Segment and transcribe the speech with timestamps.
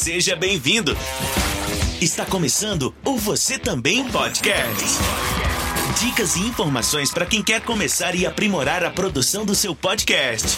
[0.00, 0.96] Seja bem-vindo.
[2.00, 4.82] Está começando o Você Também Podcast.
[6.00, 10.56] Dicas e informações para quem quer começar e aprimorar a produção do seu podcast.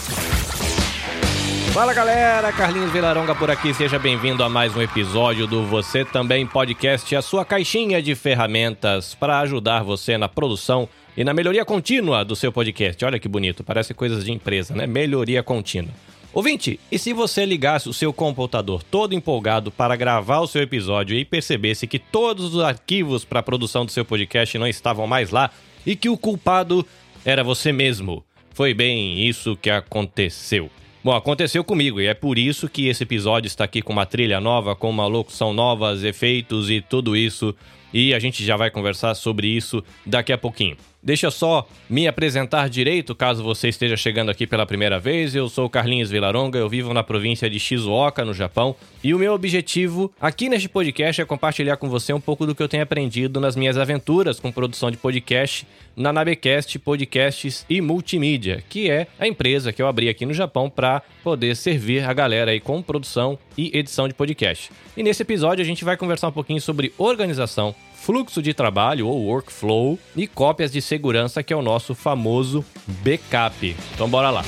[1.73, 6.46] Fala galera, Carlinhos Vilaronga por aqui, seja bem-vindo a mais um episódio do Você Também
[6.46, 12.24] Podcast, a sua caixinha de ferramentas para ajudar você na produção e na melhoria contínua
[12.24, 13.04] do seu podcast.
[13.04, 14.86] Olha que bonito, parece coisas de empresa, né?
[14.86, 15.90] Melhoria contínua.
[16.35, 21.14] Ouvinte, e se você ligasse o seu computador todo empolgado para gravar o seu episódio
[21.14, 25.31] e percebesse que todos os arquivos para a produção do seu podcast não estavam mais
[25.31, 25.50] lá
[25.85, 26.87] e que o culpado
[27.23, 28.25] era você mesmo?
[28.54, 30.71] Foi bem isso que aconteceu.
[31.04, 34.41] Bom, aconteceu comigo e é por isso que esse episódio está aqui com uma trilha
[34.41, 37.55] nova, com uma locução nova, efeitos e tudo isso.
[37.92, 40.78] E a gente já vai conversar sobre isso daqui a pouquinho.
[41.02, 45.34] Deixa só me apresentar direito, caso você esteja chegando aqui pela primeira vez.
[45.34, 49.34] Eu sou Carlinhos Vilaronga, eu vivo na província de Shizuoka, no Japão, e o meu
[49.34, 53.41] objetivo aqui neste podcast é compartilhar com você um pouco do que eu tenho aprendido
[53.41, 59.27] nas minhas aventuras com produção de podcast na Nabecast Podcasts e Multimídia, que é a
[59.27, 63.37] empresa que eu abri aqui no Japão para poder servir a galera aí com produção
[63.59, 64.70] e edição de podcast.
[64.97, 69.22] E nesse episódio a gente vai conversar um pouquinho sobre organização, fluxo de trabalho ou
[69.27, 73.77] workflow e cópias de segurança, que é o nosso famoso backup.
[73.94, 74.44] Então bora lá.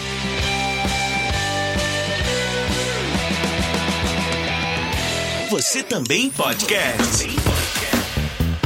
[5.50, 7.43] Você também podcast.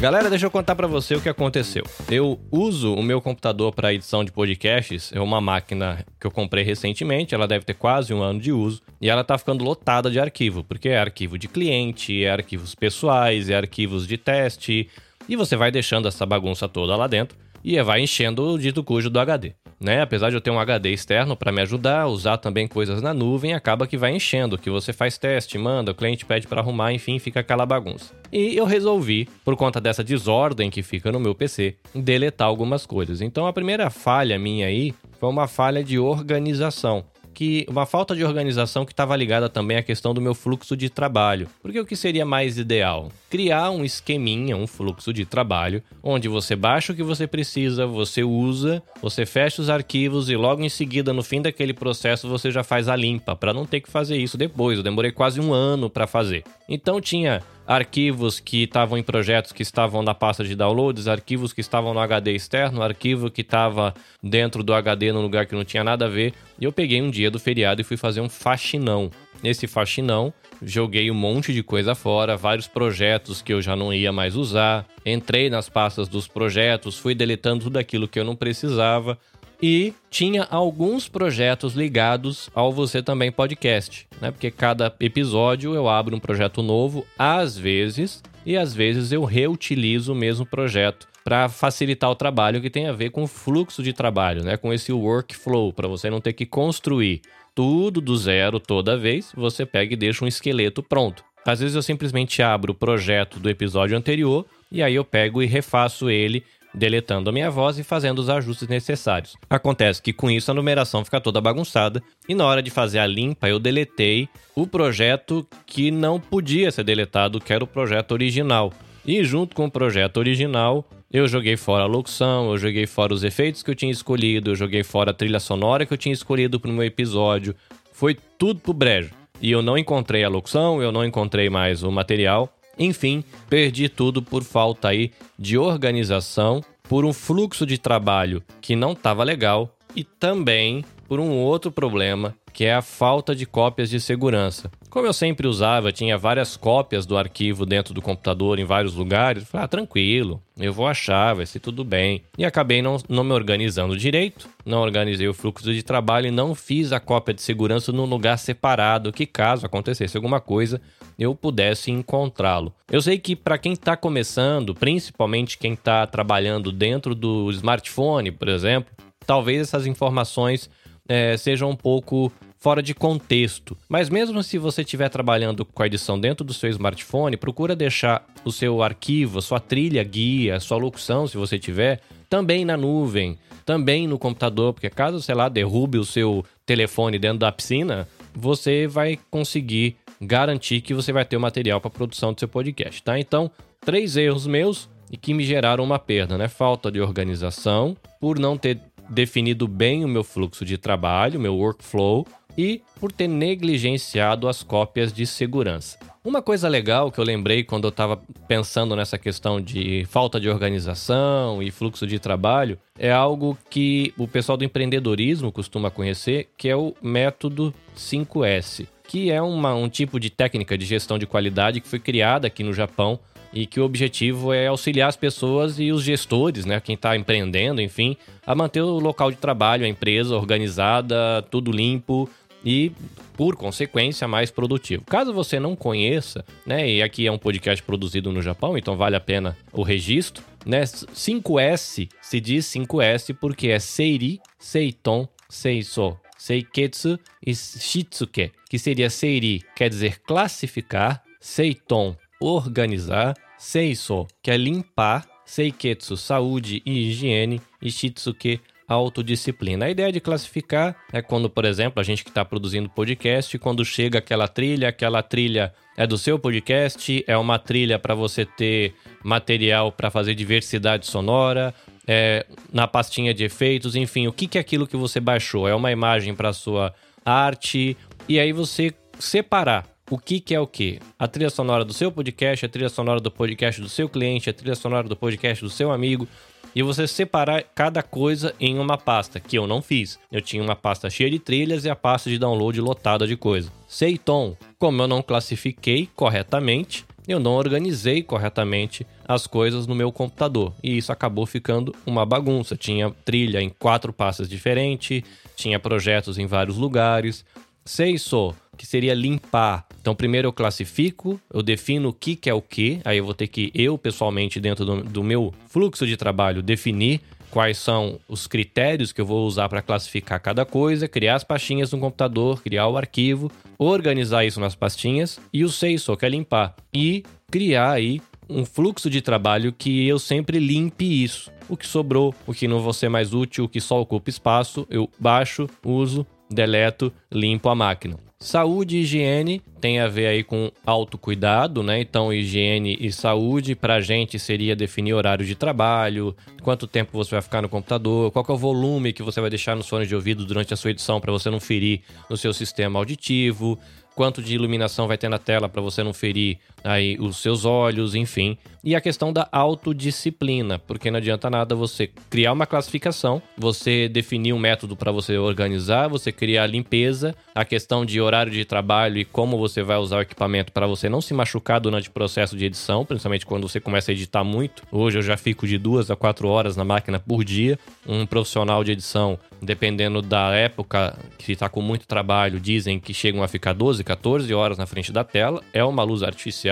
[0.01, 1.83] Galera, deixa eu contar para você o que aconteceu.
[2.09, 6.63] Eu uso o meu computador para edição de podcasts, é uma máquina que eu comprei
[6.63, 10.21] recentemente, ela deve ter quase um ano de uso, e ela tá ficando lotada de
[10.21, 14.89] arquivo, porque é arquivo de cliente, é arquivos pessoais, é arquivos de teste,
[15.29, 19.11] e você vai deixando essa bagunça toda lá dentro e vai enchendo o dito cujo
[19.11, 20.03] do HD né?
[20.03, 23.55] Apesar de eu ter um HD externo para me ajudar, usar também coisas na nuvem,
[23.55, 27.19] acaba que vai enchendo, que você faz teste, manda, o cliente pede para arrumar, enfim,
[27.19, 28.13] fica aquela bagunça.
[28.33, 33.21] E eu resolvi, por conta dessa desordem que fica no meu PC, deletar algumas coisas.
[33.21, 37.05] Então a primeira falha minha aí foi uma falha de organização
[37.39, 40.91] que uma falta de organização que estava ligada também à questão do meu fluxo de
[40.91, 41.49] trabalho.
[41.63, 43.13] Porque o que seria mais ideal?
[43.31, 48.25] Criar um esqueminha, um fluxo de trabalho, onde você baixa o que você precisa, você
[48.25, 52.65] usa, você fecha os arquivos e logo em seguida, no fim daquele processo, você já
[52.65, 54.79] faz a limpa, para não ter que fazer isso depois.
[54.79, 56.43] Eu demorei quase um ano para fazer.
[56.69, 61.61] Então tinha arquivos que estavam em projetos que estavam na pasta de downloads, arquivos que
[61.61, 63.93] estavam no HD externo, arquivo que estava
[64.23, 66.33] dentro do HD num lugar que não tinha nada a ver.
[66.59, 69.11] E eu peguei um dia do feriado e fui fazer um faxinão.
[69.43, 74.11] Nesse faxinão, joguei um monte de coisa fora, vários projetos que eu já não ia
[74.11, 74.87] mais usar.
[75.05, 79.19] Entrei nas pastas dos projetos, fui deletando tudo aquilo que eu não precisava
[79.61, 84.31] e tinha alguns projetos ligados ao Você Também Podcast, né?
[84.31, 90.13] Porque cada episódio eu abro um projeto novo, às vezes, e às vezes eu reutilizo
[90.13, 93.93] o mesmo projeto para facilitar o trabalho que tem a ver com o fluxo de
[93.93, 94.57] trabalho, né?
[94.57, 97.21] Com esse workflow, para você não ter que construir
[97.55, 101.25] tudo do zero toda vez, você pega e deixa um esqueleto pronto.
[101.45, 105.47] Às vezes eu simplesmente abro o projeto do episódio anterior e aí eu pego e
[105.47, 109.37] refaço ele deletando a minha voz e fazendo os ajustes necessários.
[109.49, 113.07] Acontece que com isso a numeração fica toda bagunçada e na hora de fazer a
[113.07, 118.73] limpa eu deletei o projeto que não podia ser deletado, que era o projeto original.
[119.07, 123.25] E junto com o projeto original, eu joguei fora a locução, eu joguei fora os
[123.25, 126.61] efeitos que eu tinha escolhido, eu joguei fora a trilha sonora que eu tinha escolhido
[126.61, 127.55] para o meu episódio.
[127.93, 129.15] Foi tudo pro brejo.
[129.41, 132.53] E eu não encontrei a locução, eu não encontrei mais o material.
[132.79, 138.93] Enfim, perdi tudo por falta aí de organização, por um fluxo de trabalho que não
[138.93, 144.01] estava legal e também por um outro problema, que é a falta de cópias de
[144.01, 144.71] segurança.
[144.91, 149.45] Como eu sempre usava, tinha várias cópias do arquivo dentro do computador em vários lugares.
[149.45, 152.23] Falei, ah, tranquilo, eu vou achar, vai ser tudo bem.
[152.39, 156.55] E acabei não, não me organizando direito, não organizei o fluxo de trabalho e não
[156.55, 160.81] fiz a cópia de segurança num lugar separado, que caso acontecesse alguma coisa,
[161.19, 162.73] eu pudesse encontrá-lo.
[162.91, 168.49] Eu sei que para quem está começando, principalmente quem está trabalhando dentro do smartphone, por
[168.49, 168.91] exemplo,
[169.27, 170.71] talvez essas informações
[171.07, 172.33] é, sejam um pouco
[172.69, 173.75] fora de contexto.
[173.89, 178.23] Mas mesmo se você estiver trabalhando com a edição dentro do seu smartphone, procura deixar
[178.45, 182.77] o seu arquivo, a sua trilha guia, a sua locução, se você tiver, também na
[182.77, 188.07] nuvem, também no computador, porque caso, sei lá, derrube o seu telefone dentro da piscina,
[188.35, 193.03] você vai conseguir garantir que você vai ter o material para produção do seu podcast,
[193.03, 193.19] tá?
[193.19, 193.51] Então,
[193.81, 196.49] três erros meus e que me geraram uma perda, né?
[196.49, 198.79] Falta de organização, por não ter
[199.09, 202.27] definido bem o meu fluxo de trabalho, meu workflow,
[202.59, 205.97] e por ter negligenciado as cópias de segurança.
[206.25, 210.49] Uma coisa legal que eu lembrei quando eu estava pensando nessa questão de falta de
[210.49, 216.69] organização e fluxo de trabalho é algo que o pessoal do empreendedorismo costuma conhecer, que
[216.69, 221.81] é o método 5S, que é uma, um tipo de técnica de gestão de qualidade
[221.81, 223.21] que foi criada aqui no Japão
[223.53, 227.81] e que o objetivo é auxiliar as pessoas e os gestores, né, quem está empreendendo,
[227.81, 228.17] enfim,
[228.47, 232.29] a manter o local de trabalho, a empresa organizada, tudo limpo
[232.69, 232.93] e,
[233.35, 235.03] por consequência, mais produtivo.
[235.07, 239.17] Caso você não conheça, né, e aqui é um podcast produzido no Japão, então vale
[239.17, 247.19] a pena o registro, né, 5S se diz 5S porque é Seiri, Seiton, Seiso, Seiketsu
[247.45, 256.19] e Shitsuke, que seria Seiri, quer dizer classificar, Seiton, organizar, Seiso, que é limpar, Seiketsu,
[256.19, 259.85] saúde e higiene, e Shitsuke, autodisciplina.
[259.85, 263.85] A ideia de classificar é quando, por exemplo, a gente que está produzindo podcast, quando
[263.85, 268.95] chega aquela trilha, aquela trilha é do seu podcast, é uma trilha para você ter
[269.23, 271.75] material para fazer diversidade sonora,
[272.07, 275.69] é, na pastinha de efeitos, enfim, o que, que é aquilo que você baixou?
[275.69, 277.95] É uma imagem para sua arte,
[278.27, 281.01] e aí você separar o que, que é o que?
[281.19, 284.53] A trilha sonora do seu podcast, a trilha sonora do podcast do seu cliente, a
[284.55, 286.27] trilha sonora do podcast do seu amigo.
[286.75, 290.19] E você separar cada coisa em uma pasta, que eu não fiz.
[290.31, 293.71] Eu tinha uma pasta cheia de trilhas e a pasta de download lotada de coisa.
[293.87, 300.73] Seiton, como eu não classifiquei corretamente, eu não organizei corretamente as coisas no meu computador.
[300.83, 302.77] E isso acabou ficando uma bagunça.
[302.77, 305.23] Tinha trilha em quatro pastas diferentes,
[305.55, 307.45] tinha projetos em vários lugares.
[307.85, 309.87] Seiso, que seria limpar.
[310.01, 313.35] Então, primeiro eu classifico, eu defino o que, que é o que, aí eu vou
[313.35, 317.21] ter que, eu pessoalmente, dentro do, do meu fluxo de trabalho, definir
[317.51, 321.93] quais são os critérios que eu vou usar para classificar cada coisa, criar as pastinhas
[321.93, 326.77] no computador, criar o arquivo, organizar isso nas pastinhas e o seiso, que é limpar,
[326.95, 331.51] e criar aí um fluxo de trabalho que eu sempre limpe isso.
[331.69, 334.87] O que sobrou, o que não vou ser mais útil, o que só ocupa espaço,
[334.89, 338.28] eu baixo, uso, deleto, limpo a máquina.
[338.41, 342.01] Saúde e higiene tem a ver aí com autocuidado, né?
[342.01, 347.43] Então, higiene e saúde pra gente seria definir horário de trabalho, quanto tempo você vai
[347.43, 350.45] ficar no computador, qual é o volume que você vai deixar nos fones de ouvido
[350.47, 353.77] durante a sua edição para você não ferir no seu sistema auditivo,
[354.15, 358.15] quanto de iluminação vai ter na tela para você não ferir aí os seus olhos,
[358.15, 358.57] enfim.
[358.83, 364.53] E a questão da autodisciplina, porque não adianta nada você criar uma classificação, você definir
[364.53, 369.19] um método para você organizar, você criar a limpeza, a questão de horário de trabalho
[369.19, 372.57] e como você vai usar o equipamento para você não se machucar durante o processo
[372.57, 374.83] de edição, principalmente quando você começa a editar muito.
[374.93, 377.79] Hoje eu já fico de duas a quatro horas na máquina por dia.
[378.07, 383.43] Um profissional de edição dependendo da época que está com muito trabalho, dizem que chegam
[383.43, 385.63] a ficar 12, 14 horas na frente da tela.
[385.73, 386.68] É uma luz artificial,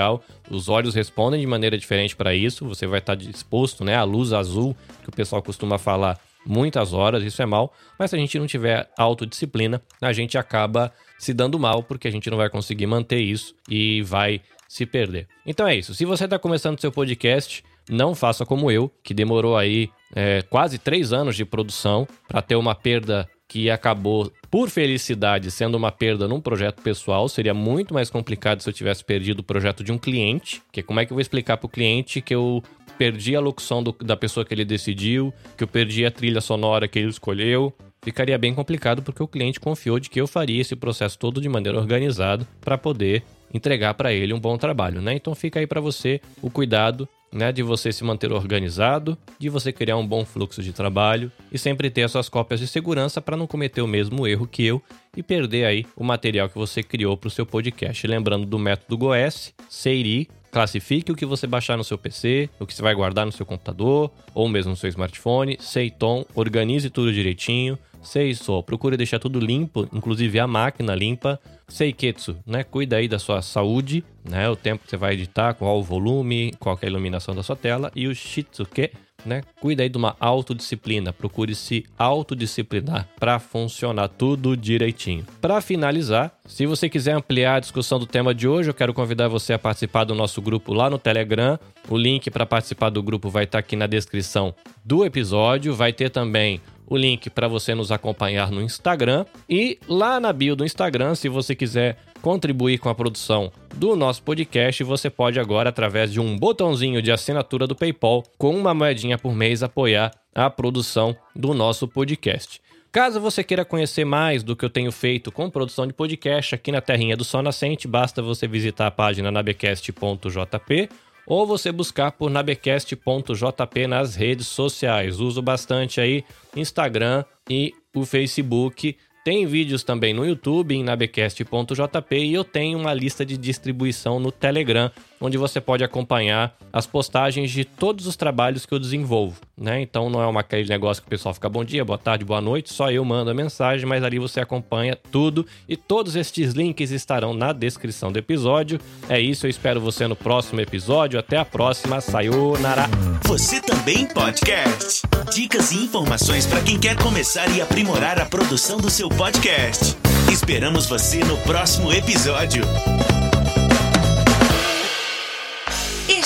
[0.51, 2.67] os olhos respondem de maneira diferente para isso.
[2.67, 6.93] Você vai estar tá disposto, né, à luz azul que o pessoal costuma falar muitas
[6.93, 11.35] horas, isso é mal, mas se a gente não tiver autodisciplina, a gente acaba se
[11.35, 15.27] dando mal porque a gente não vai conseguir manter isso e vai se perder.
[15.45, 15.95] Então é isso.
[15.95, 20.79] Se você está começando seu podcast, não faça como eu, que demorou aí é, quase
[20.79, 26.27] três anos de produção para ter uma perda que acabou, por felicidade, sendo uma perda
[26.27, 27.29] num projeto pessoal.
[27.29, 30.63] Seria muito mais complicado se eu tivesse perdido o projeto de um cliente.
[30.73, 32.63] Que como é que eu vou explicar para o cliente que eu
[32.99, 36.89] perdi a locução do, da pessoa que ele decidiu, que eu perdi a trilha sonora
[36.89, 37.73] que ele escolheu?
[38.07, 41.49] Ficaria bem complicado porque o cliente confiou de que eu faria esse processo todo de
[41.49, 45.15] maneira organizada para poder entregar para ele um bom trabalho, né?
[45.15, 49.73] Então fica aí para você o cuidado né, de você se manter organizado, de você
[49.73, 53.37] criar um bom fluxo de trabalho e sempre ter as suas cópias de segurança para
[53.37, 54.81] não cometer o mesmo erro que eu
[55.17, 58.07] e perder aí o material que você criou para o seu podcast.
[58.07, 62.73] Lembrando do método GOES, Seiri, classifique o que você baixar no seu PC, o que
[62.73, 67.77] você vai guardar no seu computador ou mesmo no seu smartphone, Seiton, organize tudo direitinho,
[68.07, 71.41] Seiso, procure deixar tudo limpo, inclusive a máquina limpa.
[71.69, 72.63] Seiketsu, né?
[72.63, 74.49] Cuida aí da sua saúde, né?
[74.49, 77.57] O tempo que você vai editar, qual o volume, qual é a iluminação da sua
[77.57, 77.91] tela.
[77.97, 78.93] E o Shitsuke,
[79.25, 79.43] né?
[79.61, 81.13] Cuida aí de uma autodisciplina.
[81.13, 85.27] Procure se autodisciplinar para funcionar tudo direitinho.
[85.41, 89.27] Para finalizar, se você quiser ampliar a discussão do tema de hoje, eu quero convidar
[89.27, 91.59] você a participar do nosso grupo lá no Telegram.
[91.89, 95.75] O link para participar do grupo vai estar aqui na descrição do episódio.
[95.75, 100.55] Vai ter também o link para você nos acompanhar no Instagram e lá na bio
[100.55, 105.69] do Instagram, se você quiser contribuir com a produção do nosso podcast, você pode agora
[105.69, 110.51] através de um botãozinho de assinatura do PayPal com uma moedinha por mês apoiar a
[110.51, 112.61] produção do nosso podcast.
[112.97, 116.73] Caso você queira conhecer mais do que eu tenho feito com produção de podcast aqui
[116.73, 120.89] na Terrinha do Sol Nascente, basta você visitar a página nabecast.jp
[121.27, 125.21] ou você buscar por nabecast.jp nas redes sociais.
[125.21, 128.97] Uso bastante aí Instagram e o Facebook.
[129.25, 134.31] Tem vídeos também no YouTube, em nabecast.jp, e eu tenho uma lista de distribuição no
[134.31, 134.89] Telegram,
[135.21, 139.81] onde você pode acompanhar as postagens de todos os trabalhos que eu desenvolvo, né?
[139.81, 142.41] Então não é uma, aquele negócio que o pessoal fica bom dia, boa tarde, boa
[142.41, 146.91] noite, só eu mando a mensagem, mas ali você acompanha tudo e todos estes links
[146.91, 148.79] estarão na descrição do episódio.
[149.09, 151.19] É isso, eu espero você no próximo episódio.
[151.19, 152.87] Até a próxima, sayonara!
[153.25, 155.03] Você também podcast.
[155.33, 159.97] Dicas e informações para quem quer começar e aprimorar a produção do seu podcast.
[160.31, 162.63] Esperamos você no próximo episódio.